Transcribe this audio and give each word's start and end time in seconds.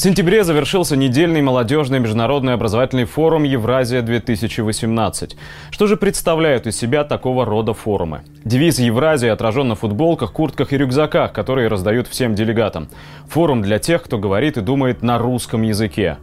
сентябре 0.00 0.42
завершился 0.42 0.96
недельный 0.96 1.42
молодежный 1.42 1.98
международный 1.98 2.54
образовательный 2.54 3.04
форум 3.04 3.42
«Евразия-2018». 3.42 5.34
Что 5.70 5.86
же 5.86 5.96
представляют 5.96 6.66
из 6.66 6.78
себя 6.78 7.04
такого 7.04 7.44
рода 7.44 7.74
форумы? 7.74 8.22
Девиз 8.44 8.78
Евразии 8.78 9.28
отражен 9.28 9.68
на 9.68 9.74
футболках, 9.74 10.32
куртках 10.32 10.72
и 10.72 10.78
рюкзаках, 10.78 11.32
которые 11.32 11.68
раздают 11.68 12.08
всем 12.08 12.34
делегатам. 12.34 12.88
Форум 13.28 13.62
для 13.62 13.78
тех, 13.78 14.02
кто 14.02 14.18
говорит 14.18 14.56
и 14.56 14.62
думает 14.62 15.02
на 15.02 15.18
русском 15.18 15.62
языке. 15.62 16.16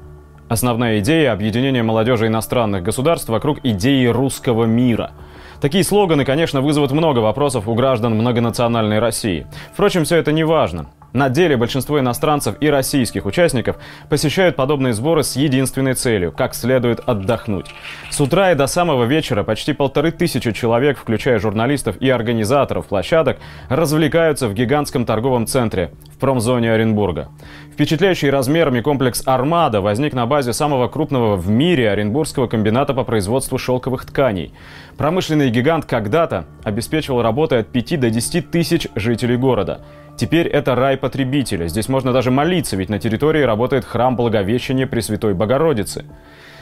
Основная 0.47 0.99
идея– 0.99 1.31
объединения 1.33 1.83
молодежи 1.83 2.27
иностранных 2.27 2.81
государств 2.81 3.29
вокруг 3.29 3.59
идеи 3.63 4.07
русского 4.07 4.65
мира– 4.65 5.11
Такие 5.61 5.83
слоганы, 5.83 6.23
конечно, 6.23 6.61
вызовут 6.61 6.91
много 6.91 7.19
вопросов 7.19 7.67
у 7.67 7.75
граждан 7.75 8.15
многонациональной 8.15 8.99
России. 8.99 9.45
Впрочем, 9.73 10.05
все 10.05 10.15
это 10.15 10.31
не 10.31 10.45
важно. 10.45 10.87
На 11.11 11.29
деле 11.29 11.57
большинство 11.57 11.99
иностранцев 11.99 12.55
и 12.59 12.69
российских 12.69 13.25
участников 13.25 13.77
посещают 14.09 14.55
подобные 14.55 14.93
сборы 14.93 15.23
с 15.23 15.35
единственной 15.35 15.95
целью– 15.95 16.31
как 16.37 16.53
следует 16.53 16.99
отдохнуть. 16.99 17.65
С 18.11 18.21
утра 18.21 18.51
и 18.51 18.55
до 18.55 18.67
самого 18.67 19.05
вечера 19.05 19.43
почти 19.43 19.73
полторы 19.73 20.11
тысячи 20.11 20.51
человек, 20.51 20.99
включая 20.99 21.39
журналистов 21.39 21.97
и 21.99 22.09
организаторов 22.09 22.85
площадок, 22.85 23.39
развлекаются 23.69 24.47
в 24.47 24.53
гигантском 24.53 25.05
торговом 25.05 25.47
центре 25.47 25.91
в 26.13 26.19
промзоне 26.19 26.71
Оренбурга. 26.71 27.29
Впечатляющий 27.73 28.29
размерами 28.29 28.81
комплекс 28.81 29.23
«Армада» 29.25 29.81
возник 29.81 30.13
на 30.13 30.27
базе 30.27 30.53
самого 30.53 30.89
крупного 30.89 31.37
в 31.37 31.49
мире 31.49 31.89
Оренбургского 31.89 32.47
комбината 32.47 32.93
по 32.93 33.03
производству 33.03 33.57
шелковых 33.57 34.05
тканей. 34.05 34.53
Промышленный 34.97 35.49
гигант 35.49 35.85
когда-то 35.85 36.45
обеспечивал 36.63 37.23
работой 37.23 37.61
от 37.61 37.67
5 37.69 37.99
до 37.99 38.09
10 38.11 38.51
тысяч 38.51 38.87
жителей 38.95 39.37
города– 39.37 39.81
Теперь 40.19 40.47
это 40.47 40.75
рай 40.75 40.97
потребителя. 40.99 41.67
Здесь 41.67 41.89
можно 41.89 42.13
даже 42.13 42.31
молиться, 42.31 42.75
ведь 42.75 42.89
на 42.89 42.99
территории 42.99 43.41
работает 43.41 43.85
храм 43.85 44.15
Благовещения 44.15 44.85
Пресвятой 44.85 45.33
Богородицы. 45.33 46.05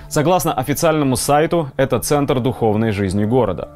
Согласно 0.07 0.53
официальному 0.53 1.17
сайту, 1.17 1.69
это 1.75 1.99
центр 1.99 2.39
духовной 2.39 2.91
жизни 2.91 3.25
города. 3.25 3.69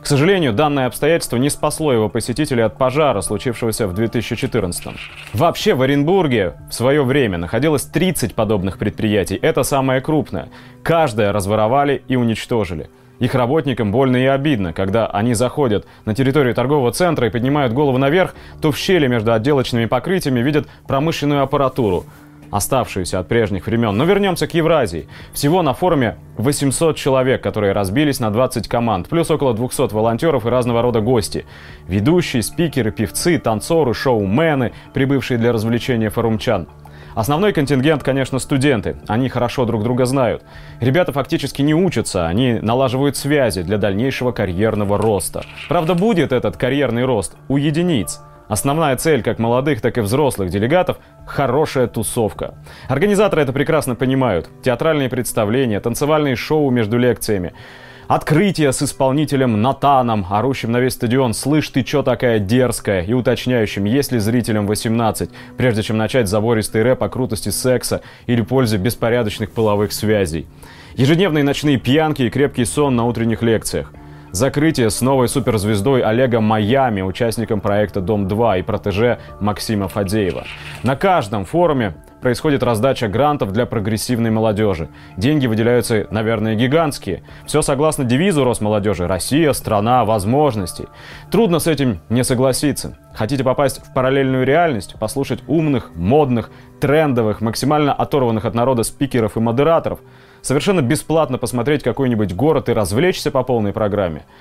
К 0.00 0.06
сожалению, 0.06 0.52
данное 0.52 0.86
обстоятельство 0.86 1.36
не 1.36 1.50
спасло 1.50 1.92
его 1.92 2.08
посетителей 2.08 2.62
от 2.62 2.76
пожара, 2.76 3.20
случившегося 3.22 3.88
в 3.88 3.94
2014 3.94 4.86
Вообще 5.32 5.74
в 5.74 5.82
Оренбурге 5.82 6.54
в 6.70 6.74
свое 6.74 7.02
время 7.02 7.38
находилось 7.38 7.84
30 7.86 8.34
подобных 8.34 8.78
предприятий. 8.78 9.36
Это 9.40 9.62
самое 9.62 10.00
крупное. 10.00 10.48
Каждое 10.82 11.32
разворовали 11.32 12.02
и 12.08 12.16
уничтожили. 12.16 12.88
Их 13.18 13.34
работникам 13.34 13.92
больно 13.92 14.16
и 14.16 14.26
обидно, 14.26 14.72
когда 14.72 15.06
они 15.06 15.34
заходят 15.34 15.86
на 16.04 16.14
территорию 16.14 16.54
торгового 16.54 16.92
центра 16.92 17.26
и 17.26 17.30
поднимают 17.30 17.72
голову 17.72 17.96
наверх, 17.98 18.34
то 18.60 18.72
в 18.72 18.76
щели 18.76 19.06
между 19.06 19.32
отделочными 19.32 19.86
покрытиями 19.86 20.40
видят 20.40 20.68
промышленную 20.86 21.42
аппаратуру, 21.42 22.04
оставшуюся 22.50 23.18
от 23.18 23.28
прежних 23.28 23.66
времен. 23.66 23.96
Но 23.96 24.04
вернемся 24.04 24.46
к 24.46 24.52
Евразии. 24.52 25.08
Всего 25.32 25.62
на 25.62 25.72
форуме 25.72 26.16
800 26.36 26.96
человек, 26.96 27.42
которые 27.42 27.72
разбились 27.72 28.20
на 28.20 28.30
20 28.30 28.68
команд, 28.68 29.08
плюс 29.08 29.30
около 29.30 29.54
200 29.54 29.94
волонтеров 29.94 30.44
и 30.44 30.50
разного 30.50 30.82
рода 30.82 31.00
гости. 31.00 31.46
Ведущие, 31.88 32.42
спикеры, 32.42 32.90
певцы, 32.90 33.38
танцоры, 33.38 33.94
шоумены, 33.94 34.72
прибывшие 34.92 35.38
для 35.38 35.52
развлечения 35.52 36.10
форумчан– 36.10 36.68
Основной 37.16 37.54
контингент, 37.54 38.02
конечно, 38.02 38.38
студенты. 38.38 38.96
Они 39.08 39.30
хорошо 39.30 39.64
друг 39.64 39.82
друга 39.82 40.04
знают. 40.04 40.42
Ребята 40.80 41.12
фактически 41.12 41.62
не 41.62 41.74
учатся, 41.74 42.26
они 42.26 42.58
налаживают 42.60 43.16
связи 43.16 43.62
для 43.62 43.78
дальнейшего 43.78 44.32
карьерного 44.32 44.98
роста. 44.98 45.42
Правда, 45.66 45.94
будет 45.94 46.30
этот 46.30 46.58
карьерный 46.58 47.06
рост 47.06 47.34
у 47.48 47.56
единиц. 47.56 48.20
Основная 48.48 48.94
цель 48.98 49.22
как 49.22 49.38
молодых, 49.38 49.80
так 49.80 49.96
и 49.96 50.02
взрослых 50.02 50.50
делегатов– 50.50 50.98
хорошая 51.26 51.86
тусовка. 51.86 52.54
Организаторы 52.86 53.40
это 53.40 53.54
прекрасно 53.54 53.94
понимают. 53.94 54.50
Театральные 54.62 55.08
представления, 55.08 55.80
танцевальные 55.80 56.36
шоу 56.36 56.68
между 56.68 56.98
лекциями– 56.98 57.54
Открытие 58.08 58.72
с 58.72 58.82
исполнителем 58.82 59.60
Натаном, 59.60 60.26
орущим 60.30 60.70
на 60.70 60.78
весь 60.78 60.92
стадион 60.92 61.34
«Слышь, 61.34 61.68
ты 61.70 61.82
чё 61.82 62.04
такая 62.04 62.38
дерзкая?» 62.38 63.02
и 63.02 63.12
уточняющим, 63.12 63.84
есть 63.84 64.12
ли 64.12 64.20
зрителям 64.20 64.68
18, 64.68 65.28
прежде 65.56 65.82
чем 65.82 65.96
начать 65.96 66.28
забористый 66.28 66.84
рэп 66.84 67.02
о 67.02 67.08
крутости 67.08 67.48
секса 67.48 68.02
или 68.28 68.42
пользе 68.42 68.76
беспорядочных 68.76 69.50
половых 69.50 69.92
связей. 69.92 70.46
Ежедневные 70.94 71.42
ночные 71.42 71.78
пьянки 71.78 72.22
и 72.22 72.30
крепкий 72.30 72.64
сон 72.64 72.94
на 72.94 73.06
утренних 73.06 73.42
лекциях. 73.42 73.92
Закрытие 74.30 74.90
с 74.90 75.00
новой 75.00 75.28
суперзвездой 75.28 76.02
Олега 76.02 76.40
Майами, 76.40 77.02
участником 77.02 77.60
проекта 77.60 78.00
«Дом-2» 78.00 78.60
и 78.60 78.62
протеже 78.62 79.18
Максима 79.40 79.88
Фадеева. 79.88 80.44
На 80.84 80.94
каждом 80.94 81.44
форуме 81.44 81.94
происходит 82.20 82.62
раздача 82.62 83.08
грантов 83.08 83.52
для 83.52 83.66
прогрессивной 83.66 84.30
молодежи. 84.30 84.88
Деньги 85.16 85.46
выделяются, 85.46 86.06
наверное, 86.10 86.54
гигантские. 86.54 87.22
Все 87.46 87.62
согласно 87.62 88.04
девизу 88.04 88.44
Росмолодежи 88.44 89.06
«Россия– 89.06 89.52
страна 89.54 90.04
возможностей». 90.04 90.86
Трудно 91.30 91.58
с 91.58 91.66
этим 91.66 92.00
не 92.08 92.24
согласиться. 92.24 92.98
Хотите 93.14 93.44
попасть 93.44 93.82
в 93.84 93.94
параллельную 93.94 94.44
реальность, 94.44 94.96
послушать 94.98 95.42
умных, 95.46 95.90
модных, 95.94 96.50
трендовых, 96.80 97.40
максимально 97.40 97.92
оторванных 97.92 98.44
от 98.44 98.54
народа 98.54 98.82
спикеров 98.82 99.36
и 99.36 99.40
модераторов, 99.40 100.00
совершенно 100.42 100.82
бесплатно 100.82 101.38
посмотреть 101.38 101.82
какой-нибудь 101.82 102.34
город 102.34 102.68
и 102.68 102.72
развлечься 102.72 103.30
по 103.30 103.42
полной 103.42 103.72
программе– 103.72 104.24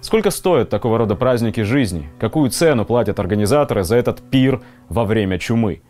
Сколько 0.00 0.30
стоят 0.30 0.70
такого 0.70 0.96
рода 0.96 1.14
праздники 1.14 1.60
жизни? 1.60 2.08
Какую 2.18 2.50
цену 2.50 2.86
платят 2.86 3.20
организаторы 3.20 3.84
за 3.84 3.96
этот 3.96 4.20
пир 4.30 4.62
во 4.88 5.04
время 5.04 5.38
чумы? 5.38 5.82